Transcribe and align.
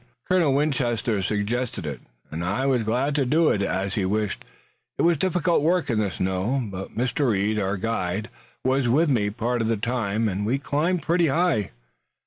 Colonel 0.27 0.55
Winchester 0.55 1.21
suggested 1.21 1.85
it, 1.85 1.99
and 2.31 2.43
I 2.43 2.65
was 2.65 2.81
glad 2.81 3.13
to 3.13 3.23
do 3.23 3.53
as 3.53 3.93
he 3.93 4.03
wished. 4.03 4.43
It 4.97 5.03
was 5.03 5.15
difficult 5.19 5.61
work 5.61 5.91
in 5.91 5.99
the 5.99 6.09
snow, 6.09 6.59
but 6.71 6.97
Mr. 6.97 7.29
Reed, 7.29 7.59
our 7.59 7.77
guide, 7.77 8.31
was 8.65 8.87
with 8.89 9.11
me 9.11 9.29
part 9.29 9.61
of 9.61 9.67
the 9.67 9.77
time, 9.77 10.27
and 10.27 10.43
we 10.43 10.57
climbed 10.57 11.03
pretty 11.03 11.27
high." 11.27 11.69